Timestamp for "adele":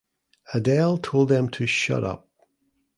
0.55-0.97